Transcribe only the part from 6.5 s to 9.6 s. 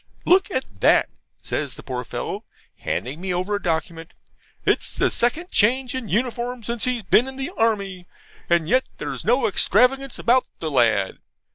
since he's been in the army, and yet there's no